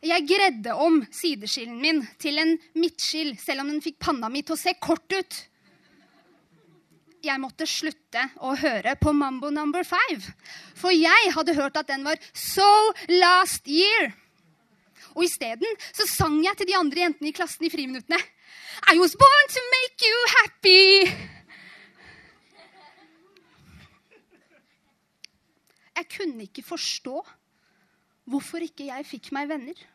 Jeg 0.00 0.24
gredde 0.24 0.72
om 0.80 1.02
sideskillen 1.12 1.76
min 1.80 1.98
til 2.20 2.40
en 2.40 2.54
midtskill, 2.72 3.34
selv 3.36 3.60
om 3.64 3.68
den 3.68 3.82
fikk 3.84 3.98
panna 4.00 4.30
mi 4.32 4.40
til 4.40 4.56
å 4.56 4.60
se 4.60 4.72
kort 4.80 5.12
ut. 5.12 5.40
Jeg 7.20 7.36
måtte 7.42 7.66
slutte 7.68 8.22
å 8.40 8.54
høre 8.56 8.94
på 8.96 9.12
Mambo 9.12 9.50
Number 9.52 9.84
Five, 9.84 10.32
for 10.72 10.94
jeg 10.94 11.34
hadde 11.34 11.56
hørt 11.58 11.76
at 11.76 11.90
den 11.92 12.06
var 12.06 12.16
so 12.32 12.64
last 13.12 13.68
year. 13.68 14.14
Og 15.12 15.26
isteden 15.26 15.68
så 15.90 16.06
sang 16.08 16.38
jeg 16.46 16.56
til 16.56 16.70
de 16.70 16.78
andre 16.78 17.04
jentene 17.04 17.28
i 17.28 17.36
klassen 17.36 17.66
i 17.68 17.72
friminuttene. 17.72 18.16
I 18.88 18.96
was 18.96 19.12
born 19.20 19.52
to 19.52 19.66
make 19.74 20.08
you 20.08 20.24
happy. 20.38 20.86
Jeg 26.00 26.08
kunne 26.16 26.48
ikke 26.48 26.64
forstå 26.64 27.20
hvorfor 28.30 28.64
ikke 28.64 28.88
jeg 28.88 29.04
fikk 29.04 29.32
meg 29.36 29.50
venner. 29.50 29.89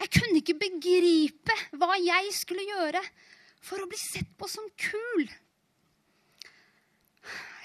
Jeg 0.00 0.12
kunne 0.16 0.40
ikke 0.40 0.56
begripe 0.60 1.56
hva 1.76 1.96
jeg 2.00 2.32
skulle 2.32 2.64
gjøre 2.64 3.02
for 3.60 3.82
å 3.82 3.88
bli 3.88 3.98
sett 4.00 4.30
på 4.40 4.48
som 4.48 4.64
kul. 4.80 5.26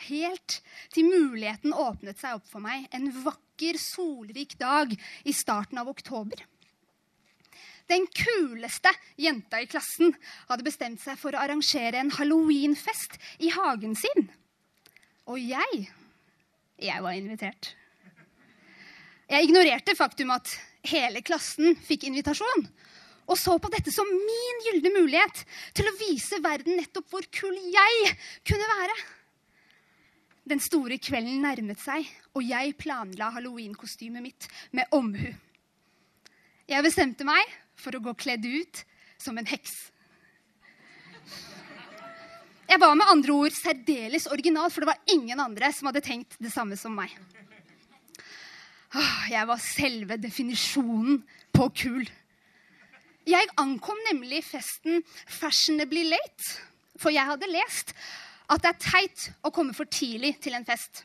Helt 0.06 0.60
til 0.94 1.08
muligheten 1.08 1.74
åpnet 1.74 2.20
seg 2.22 2.38
opp 2.38 2.50
for 2.50 2.62
meg 2.64 2.90
en 2.94 3.08
vakker, 3.24 3.80
solrik 3.80 4.58
dag 4.60 4.92
i 5.24 5.34
starten 5.34 5.80
av 5.82 5.90
oktober. 5.90 6.44
Den 7.88 8.08
kuleste 8.10 8.92
jenta 9.22 9.62
i 9.62 9.70
klassen 9.70 10.12
hadde 10.50 10.66
bestemt 10.66 11.02
seg 11.02 11.20
for 11.22 11.38
å 11.38 11.42
arrangere 11.42 12.02
en 12.02 12.12
halloweenfest 12.18 13.16
i 13.46 13.52
hagen 13.54 13.94
sin. 13.98 14.28
Og 15.30 15.40
jeg 15.40 15.86
jeg 16.82 17.02
var 17.02 17.16
invitert. 17.16 17.72
Jeg 19.32 19.48
ignorerte 19.48 19.96
faktum 19.98 20.34
at 20.36 20.52
hele 20.90 21.22
klassen 21.26 21.76
fikk 21.88 22.06
invitasjon, 22.10 22.66
og 23.26 23.38
så 23.42 23.56
på 23.58 23.72
dette 23.74 23.94
som 23.94 24.10
min 24.10 24.64
gylne 24.68 24.92
mulighet 24.94 25.44
til 25.78 25.90
å 25.90 25.96
vise 25.98 26.40
verden 26.44 26.78
nettopp 26.78 27.10
hvor 27.10 27.26
kul 27.34 27.56
jeg 27.74 28.12
kunne 28.46 28.70
være. 28.70 28.98
Den 30.46 30.62
store 30.62 31.00
kvelden 31.02 31.42
nærmet 31.42 31.82
seg, 31.82 32.06
og 32.38 32.46
jeg 32.46 32.76
planla 32.78 33.32
halloweenkostymet 33.34 34.22
mitt 34.22 34.48
med 34.78 34.94
omhu. 34.94 35.32
Jeg 36.70 36.86
bestemte 36.86 37.26
meg 37.26 37.50
for 37.78 37.98
å 37.98 38.04
gå 38.06 38.14
kledd 38.18 38.46
ut 38.46 38.84
som 39.22 39.38
en 39.42 39.50
heks. 39.50 39.74
Jeg 42.66 42.82
var 42.82 42.94
med 42.98 43.10
andre 43.10 43.34
ord 43.34 43.54
særdeles 43.54 44.26
original, 44.34 44.70
for 44.74 44.84
det 44.84 44.90
var 44.90 45.14
ingen 45.14 45.40
andre 45.42 45.70
som 45.74 45.90
hadde 45.90 46.06
tenkt 46.06 46.38
det 46.42 46.54
samme 46.54 46.78
som 46.78 46.94
meg. 46.98 47.14
Jeg 49.30 49.48
var 49.50 49.60
selve 49.60 50.16
definisjonen 50.22 51.20
på 51.56 51.68
kul. 51.76 52.06
Jeg 53.26 53.50
ankom 53.60 53.98
nemlig 54.12 54.44
festen 54.46 55.02
fashionably 55.28 56.06
late, 56.08 56.62
for 57.02 57.12
jeg 57.12 57.26
hadde 57.28 57.50
lest 57.50 57.96
at 58.52 58.62
det 58.62 58.70
er 58.70 58.84
teit 58.84 59.26
å 59.44 59.52
komme 59.54 59.74
for 59.74 59.90
tidlig 59.90 60.36
til 60.44 60.56
en 60.56 60.68
fest. 60.68 61.04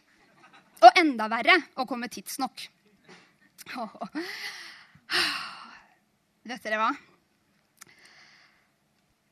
Og 0.84 1.00
enda 1.00 1.26
verre 1.32 1.56
å 1.80 1.86
komme 1.88 2.08
tidsnok. 2.12 2.66
Vet 6.50 6.62
dere 6.64 6.80
hva? 6.80 6.90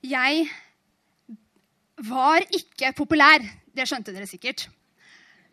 Jeg 0.04 0.48
var 2.08 2.44
ikke 2.54 2.94
populær. 2.96 3.44
Det 3.74 3.86
skjønte 3.88 4.14
dere 4.14 4.28
sikkert. 4.28 4.66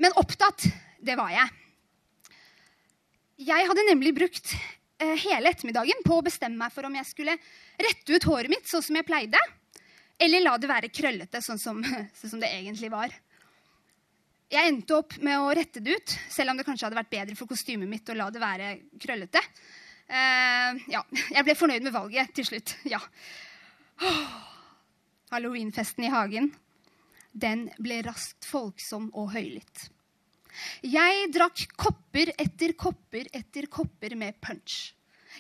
Men 0.02 0.16
opptatt, 0.20 0.66
det 1.04 1.16
var 1.20 1.32
jeg. 1.34 1.65
Jeg 3.36 3.68
hadde 3.68 3.84
nemlig 3.90 4.14
brukt 4.16 4.54
eh, 5.04 5.16
hele 5.26 5.52
ettermiddagen 5.52 6.06
på 6.06 6.20
å 6.20 6.24
bestemme 6.24 6.56
meg 6.56 6.72
for 6.72 6.88
om 6.88 6.94
jeg 6.96 7.08
skulle 7.10 7.36
rette 7.76 8.16
ut 8.16 8.28
håret 8.30 8.52
mitt 8.52 8.70
sånn 8.70 8.84
som 8.86 8.96
jeg 8.96 9.08
pleide, 9.08 9.40
eller 10.16 10.44
la 10.46 10.54
det 10.56 10.70
være 10.72 10.92
krøllete 10.94 11.42
sånn 11.44 11.60
som, 11.60 11.82
sånn 12.20 12.36
som 12.36 12.44
det 12.44 12.54
egentlig 12.56 12.92
var. 12.94 13.12
Jeg 14.56 14.72
endte 14.72 14.96
opp 14.96 15.18
med 15.26 15.42
å 15.42 15.50
rette 15.58 15.82
det 15.84 15.98
ut, 15.98 16.14
selv 16.32 16.54
om 16.54 16.60
det 16.60 16.64
kanskje 16.68 16.88
hadde 16.88 17.00
vært 17.02 17.12
bedre 17.12 17.36
for 17.36 17.50
kostymet 17.50 17.90
mitt 17.92 18.12
å 18.14 18.16
la 18.16 18.30
det 18.32 18.40
være 18.40 18.70
krøllete. 19.04 19.42
Eh, 20.06 20.86
ja, 20.94 21.02
jeg 21.34 21.44
ble 21.48 21.58
fornøyd 21.60 21.88
med 21.88 21.96
valget 21.96 22.36
til 22.38 22.48
slutt. 22.48 22.78
Ja. 22.96 23.02
Halloweenfesten 25.32 26.06
i 26.06 26.12
hagen, 26.14 26.50
den 27.36 27.68
ble 27.82 28.00
raskt 28.06 28.48
folksom 28.48 29.10
og 29.16 29.34
høylytt. 29.34 29.90
Jeg 30.86 31.30
drakk 31.34 31.66
kopper 31.80 32.32
etter 32.40 32.76
kopper 32.78 33.30
etter 33.36 33.68
kopper 33.72 34.16
med 34.20 34.38
punch. 34.44 34.94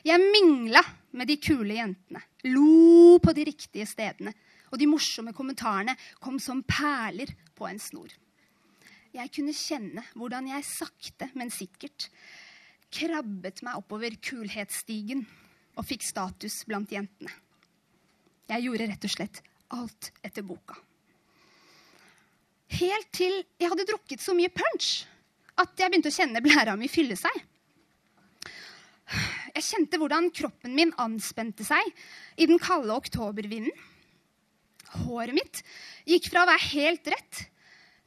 Jeg 0.05 0.19
mingla 0.19 0.81
med 1.15 1.29
de 1.31 1.37
kule 1.39 1.77
jentene, 1.77 2.21
lo 2.51 3.15
på 3.23 3.31
de 3.35 3.45
riktige 3.47 3.87
stedene, 3.87 4.33
og 4.71 4.79
de 4.81 4.89
morsomme 4.89 5.31
kommentarene 5.35 5.95
kom 6.19 6.39
som 6.41 6.63
perler 6.67 7.31
på 7.55 7.67
en 7.69 7.79
snor. 7.79 8.11
Jeg 9.15 9.31
kunne 9.31 9.55
kjenne 9.55 10.03
hvordan 10.19 10.49
jeg 10.51 10.67
sakte, 10.67 11.29
men 11.39 11.53
sikkert 11.53 12.09
krabbet 12.95 13.61
meg 13.63 13.79
oppover 13.79 14.17
kulhetsstigen 14.19 15.23
og 15.75 15.87
fikk 15.87 16.03
status 16.03 16.63
blant 16.67 16.91
jentene. 16.91 17.31
Jeg 18.51 18.67
gjorde 18.67 18.89
rett 18.91 19.07
og 19.07 19.13
slett 19.15 19.41
alt 19.73 20.11
etter 20.23 20.45
boka. 20.45 20.75
Helt 22.73 23.11
til 23.13 23.43
jeg 23.61 23.69
hadde 23.69 23.85
drukket 23.87 24.23
så 24.23 24.33
mye 24.37 24.51
punch 24.53 25.05
at 25.61 25.77
jeg 25.79 25.91
begynte 25.91 26.11
å 26.11 26.15
kjenne 26.15 26.41
blæra 26.43 26.73
mi 26.79 26.89
fylle 26.91 27.15
seg. 27.19 27.35
Jeg 29.55 29.67
kjente 29.69 29.99
hvordan 30.01 30.31
kroppen 30.35 30.73
min 30.75 30.91
anspente 30.99 31.63
seg 31.63 31.85
i 32.35 32.47
den 32.49 32.59
kalde 32.59 32.95
oktobervinden. 32.95 33.71
Håret 35.05 35.35
mitt 35.35 35.61
gikk 36.07 36.29
fra 36.31 36.43
å 36.43 36.49
være 36.49 36.71
helt 36.73 37.07
rett 37.13 37.45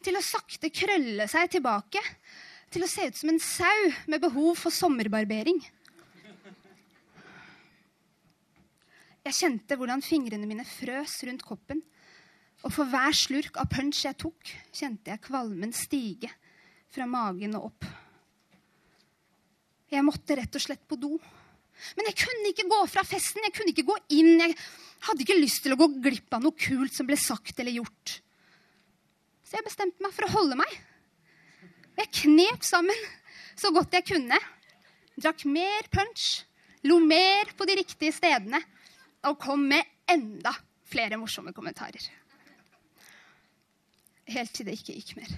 til 0.05 0.19
å 0.19 0.25
sakte 0.25 0.71
krølle 0.73 1.27
seg 1.31 1.51
tilbake, 1.53 2.03
til 2.69 2.85
å 2.85 2.91
se 2.91 3.09
ut 3.09 3.17
som 3.17 3.33
en 3.33 3.41
sau 3.43 3.89
med 4.11 4.21
behov 4.23 4.59
for 4.61 4.75
sommerbarbering. 4.75 5.59
Jeg 9.29 9.37
kjente 9.37 9.77
hvordan 9.77 10.05
fingrene 10.05 10.49
mine 10.49 10.65
frøs 10.69 11.19
rundt 11.29 11.45
koppen. 11.45 11.83
Og 12.67 12.75
for 12.75 12.91
hver 12.91 13.15
slurk 13.15 13.59
av 13.61 13.69
punch 13.71 14.03
jeg 14.05 14.19
tok, 14.19 14.53
kjente 14.75 15.13
jeg 15.13 15.23
kvalmen 15.23 15.75
stige 15.77 16.31
fra 16.91 17.07
magen 17.07 17.55
og 17.59 17.71
opp. 17.71 17.89
Jeg 19.89 20.05
måtte 20.05 20.37
rett 20.37 20.59
og 20.59 20.65
slett 20.65 20.83
på 20.89 20.99
do. 21.01 21.15
Men 21.97 22.11
jeg 22.11 22.19
kunne 22.25 22.51
ikke 22.51 22.67
gå 22.69 22.81
fra 22.91 23.05
festen. 23.07 23.45
Jeg 23.47 23.55
kunne 23.57 23.73
ikke 23.73 23.87
gå 23.89 23.97
inn. 24.19 24.35
Jeg 24.43 24.57
hadde 25.07 25.25
ikke 25.25 25.39
lyst 25.39 25.63
til 25.65 25.75
å 25.75 25.79
gå 25.81 25.89
glipp 26.03 26.35
av 26.35 26.43
noe 26.45 26.59
kult 26.59 26.97
som 26.97 27.09
ble 27.09 27.17
sagt 27.21 27.61
eller 27.63 27.79
gjort. 27.79 28.19
Så 29.47 29.57
jeg 29.57 29.65
bestemte 29.65 30.05
meg 30.05 30.13
for 30.13 30.27
å 30.27 30.35
holde 30.35 30.59
meg. 30.59 30.75
Jeg 31.99 32.13
knep 32.25 32.67
sammen 32.67 33.07
så 33.59 33.73
godt 33.75 33.97
jeg 33.97 34.07
kunne. 34.11 34.39
Drakk 35.19 35.47
mer 35.51 35.89
punch, 35.91 36.45
lo 36.87 37.01
mer 37.03 37.55
på 37.59 37.67
de 37.67 37.79
riktige 37.81 38.15
stedene 38.15 38.61
og 39.27 39.39
kom 39.43 39.65
med 39.71 39.87
enda 40.09 40.53
flere 40.89 41.19
morsomme 41.19 41.55
kommentarer. 41.57 42.05
Helt 44.29 44.53
til 44.53 44.69
det 44.69 44.77
ikke 44.77 44.97
gikk 44.99 45.15
mer. 45.17 45.33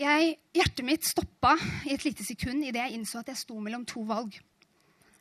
Jeg, 0.00 0.36
hjertet 0.56 0.84
mitt 0.84 1.04
stoppa 1.04 1.54
i 1.84 1.92
et 1.92 2.04
lite 2.06 2.24
sekund 2.24 2.64
idet 2.64 2.80
jeg 2.80 2.96
innså 2.96 3.20
at 3.20 3.28
jeg 3.32 3.40
sto 3.40 3.58
mellom 3.60 3.84
to 3.88 4.04
valg. 4.08 4.32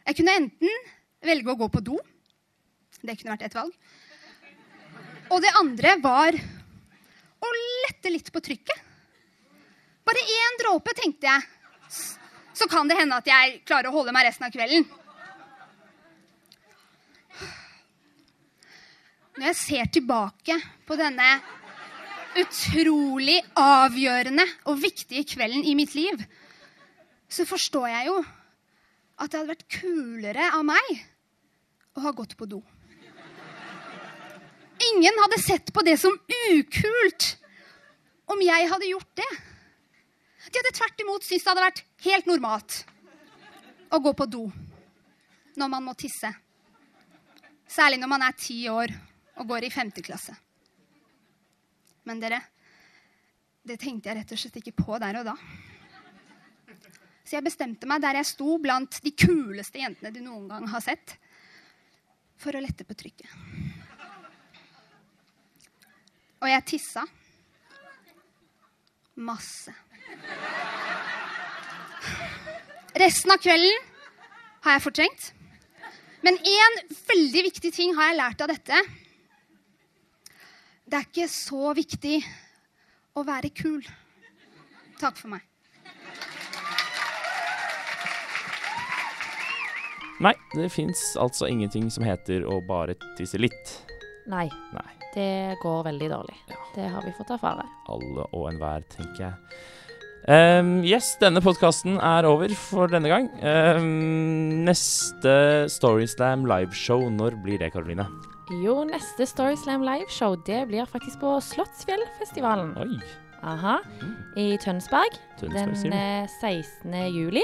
Jeg 0.08 0.18
kunne 0.20 0.36
enten 0.40 0.86
velge 1.24 1.52
å 1.52 1.60
gå 1.60 1.68
på 1.72 1.84
do. 1.84 1.98
Det 3.00 3.18
kunne 3.20 3.36
vært 3.36 3.48
ett 3.50 3.58
valg. 3.60 3.76
Og 5.30 5.44
det 5.44 5.52
andre 5.60 5.96
var 6.02 6.36
å 6.36 7.50
lette 7.86 8.12
litt 8.12 8.32
på 8.34 8.42
trykket. 8.44 8.88
Bare 10.08 10.24
én 10.24 10.58
dråpe, 10.64 10.96
tenkte 10.98 11.28
jeg. 11.28 11.42
Så 12.56 12.68
kan 12.72 12.90
det 12.90 12.98
hende 12.98 13.20
at 13.20 13.28
jeg 13.30 13.60
klarer 13.68 13.92
å 13.92 13.96
holde 14.00 14.16
meg 14.16 14.26
resten 14.28 14.48
av 14.48 14.56
kvelden. 14.56 14.88
Når 19.40 19.54
jeg 19.54 19.56
ser 19.56 19.88
tilbake 19.88 20.56
på 20.84 20.98
denne 21.00 21.26
utrolig 22.42 23.38
avgjørende 23.56 24.44
og 24.68 24.82
viktige 24.82 25.24
kvelden 25.32 25.64
i 25.64 25.78
mitt 25.80 25.96
liv, 25.96 26.20
så 27.32 27.46
forstår 27.48 27.88
jeg 27.88 28.10
jo 28.10 28.18
at 28.20 29.32
det 29.32 29.40
hadde 29.40 29.54
vært 29.54 29.64
kulere 29.72 30.52
av 30.58 30.68
meg 30.68 30.92
å 31.96 32.04
ha 32.04 32.14
gått 32.20 32.36
på 32.36 32.50
do. 32.52 32.60
Ingen 34.92 35.24
hadde 35.24 35.40
sett 35.40 35.72
på 35.72 35.88
det 35.88 35.96
som 36.04 36.20
ukult 36.52 37.32
om 38.36 38.44
jeg 38.44 38.70
hadde 38.76 38.92
gjort 38.92 39.24
det. 39.24 39.32
De 40.52 40.60
hadde 40.60 40.76
tvert 40.76 41.04
imot 41.08 41.24
syntes 41.24 41.48
det 41.48 41.54
hadde 41.54 41.68
vært 41.70 41.86
helt 42.12 42.28
normalt 42.28 42.82
å 43.88 44.04
gå 44.04 44.20
på 44.20 44.28
do 44.28 44.50
når 45.56 45.78
man 45.80 45.88
må 45.88 45.96
tisse. 45.96 46.28
Særlig 47.72 48.04
når 48.04 48.18
man 48.20 48.28
er 48.28 48.36
ti 48.36 48.66
år 48.68 49.00
og 49.40 49.48
går 49.48 49.66
i 49.66 49.74
femte 49.74 50.04
klasse. 50.04 50.36
Men 52.08 52.22
dere, 52.22 52.40
det 53.64 53.80
tenkte 53.80 54.10
jeg 54.10 54.20
rett 54.20 54.34
og 54.36 54.42
slett 54.42 54.60
ikke 54.62 54.78
på 54.80 55.00
der 55.02 55.20
og 55.22 55.30
da. 55.32 55.36
Så 57.24 57.38
jeg 57.38 57.46
bestemte 57.46 57.88
meg 57.90 58.02
der 58.02 58.18
jeg 58.18 58.32
sto 58.32 58.58
blant 58.62 59.00
de 59.06 59.12
kuleste 59.14 59.82
jentene 59.82 60.12
du 60.14 60.22
noen 60.26 60.48
gang 60.50 60.66
har 60.72 60.82
sett, 60.84 61.16
for 62.40 62.56
å 62.56 62.62
lette 62.64 62.88
på 62.88 62.96
trykket. 62.98 63.30
Og 66.40 66.48
jeg 66.48 66.66
tissa. 66.72 67.04
Masse. 69.20 69.74
Resten 73.00 73.36
av 73.36 73.42
kvelden 73.44 73.84
har 74.64 74.78
jeg 74.78 74.86
fortrengt. 74.88 75.28
Men 76.24 76.40
én 76.40 76.80
veldig 77.12 77.44
viktig 77.52 77.74
ting 77.76 77.94
har 78.00 78.10
jeg 78.10 78.20
lært 78.20 78.42
av 78.44 78.52
dette. 78.52 78.80
Det 80.90 80.98
er 80.98 81.06
ikke 81.06 81.28
så 81.30 81.70
viktig 81.78 82.16
å 83.14 83.22
være 83.22 83.52
kul. 83.54 83.84
Takk 84.98 85.20
for 85.20 85.36
meg. 85.36 85.44
Nei, 90.20 90.34
det 90.56 90.72
fins 90.74 91.14
altså 91.22 91.46
ingenting 91.48 91.92
som 91.94 92.04
heter 92.08 92.42
å 92.42 92.58
bare 92.66 92.96
tisse 93.20 93.38
litt. 93.38 93.76
Nei, 94.30 94.48
Nei. 94.74 94.88
det 95.14 95.60
går 95.62 95.86
veldig 95.92 96.10
dårlig. 96.12 96.40
Det 96.74 96.90
har 96.90 97.06
vi 97.06 97.14
fått 97.20 97.36
erfare. 97.38 97.68
Alle 97.94 98.26
og 98.34 98.50
enhver, 98.50 98.82
tenker 98.90 99.28
jeg. 99.28 99.62
Um, 100.26 100.74
yes, 100.84 101.14
denne 101.22 101.40
podkasten 101.46 102.02
er 102.02 102.28
over 102.28 102.52
for 102.58 102.90
denne 102.92 103.14
gang. 103.14 103.30
Um, 103.46 104.66
neste 104.66 105.70
Storyslam 105.72 106.50
liveshow, 106.50 107.06
når 107.14 107.38
blir 107.46 107.62
det, 107.62 107.72
Karoline? 107.78 108.10
Jo, 108.50 108.80
neste 108.88 109.28
Storyslam 109.30 109.84
liveshow 109.86 110.34
det 110.48 110.64
blir 110.72 110.88
faktisk 110.90 111.22
på 111.22 111.36
Slottsfjellfestivalen. 111.46 112.72
Oi. 112.82 112.98
Aha. 113.46 113.78
I 114.36 114.58
Tønsberg 114.60 115.14
Tønsberg, 115.40 115.78
den 115.84 115.94
eh, 115.94 116.28
16. 116.42 116.96
juli 117.14 117.44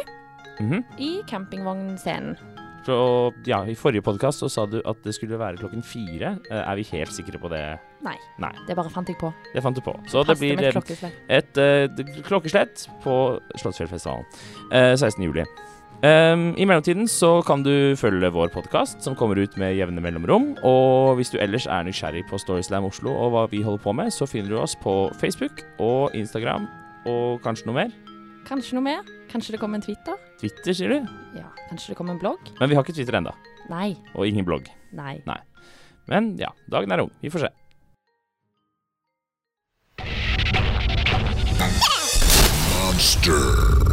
Mhm. 0.60 0.84
i 0.98 1.22
campingvognscenen. 1.28 2.38
Så 2.86 3.34
ja, 3.50 3.64
I 3.66 3.74
forrige 3.74 4.04
podkast 4.06 4.44
sa 4.54 4.66
du 4.70 4.78
at 4.86 5.00
det 5.04 5.16
skulle 5.16 5.40
være 5.40 5.58
klokken 5.58 5.82
fire. 5.84 6.36
Eh, 6.52 6.58
er 6.72 6.76
vi 6.76 6.84
helt 6.92 7.14
sikre 7.14 7.40
på 7.42 7.50
det? 7.50 7.80
Nei, 8.06 8.16
Nei. 8.40 8.52
det 8.68 8.76
bare 8.78 8.90
fant 8.94 9.08
jeg 9.10 9.18
på. 9.18 9.32
Det 9.54 9.64
fant 9.64 9.76
du 9.76 9.82
på. 9.82 9.96
Så 10.08 10.22
det 10.24 10.36
det 10.36 10.40
blir 10.40 10.62
eh, 10.62 10.68
et 10.70 10.74
klokkeslett. 10.76 11.14
et 11.30 11.58
et, 11.58 12.00
et, 12.00 12.24
klokkeslett 12.26 12.88
på 13.02 13.40
Slottsfjellfestivalen 13.58 14.26
eh, 14.72 14.96
16. 14.96 15.24
juli. 15.24 15.46
Um, 16.06 16.52
I 16.54 16.66
mellomtiden 16.68 17.08
så 17.10 17.40
kan 17.48 17.64
du 17.66 17.96
følge 17.98 18.30
vår 18.30 18.52
podkast, 18.54 19.00
som 19.02 19.16
kommer 19.18 19.40
ut 19.42 19.56
med 19.58 19.74
jevne 19.74 20.04
mellomrom. 20.04 20.52
Og 20.62 21.16
hvis 21.18 21.32
du 21.34 21.40
ellers 21.42 21.66
er 21.66 21.88
nysgjerrig 21.88 22.28
på 22.30 22.38
Storyslam 22.38 22.86
Oslo 22.86 23.10
og 23.10 23.32
hva 23.34 23.46
vi 23.50 23.64
holder 23.66 23.82
på 23.82 23.94
med, 23.98 24.12
så 24.14 24.28
finner 24.30 24.52
du 24.54 24.60
oss 24.62 24.76
på 24.84 24.94
Facebook 25.18 25.64
og 25.82 26.14
Instagram 26.14 26.68
og 27.10 27.42
kanskje 27.42 27.72
noe 27.72 27.80
mer. 27.80 27.96
Kanskje 28.46 28.78
noe 28.78 28.86
mer? 28.86 29.02
Kanskje 29.32 29.56
det 29.56 29.62
kommer 29.64 29.82
en 29.82 29.86
Twitter? 29.88 30.20
Twitter, 30.38 30.78
sier 30.78 30.94
du? 30.94 31.10
Ja, 31.40 31.50
kanskje 31.72 31.96
det 31.96 31.98
kommer 31.98 32.14
en 32.14 32.22
blogg? 32.22 32.54
Men 32.60 32.70
vi 32.70 32.78
har 32.78 32.86
ikke 32.86 33.00
Twitter 33.00 33.18
ennå. 33.18 33.34
Nei. 33.72 33.96
Og 34.14 34.30
ingen 34.30 34.46
blogg. 34.46 34.70
Nei. 34.94 35.18
Men 36.12 36.36
ja, 36.38 36.52
dagen 36.70 36.94
er 36.94 37.08
ung. 37.08 37.14
Vi 37.24 37.34
får 37.34 37.48
se. 37.48 37.54
Monster. 42.76 43.85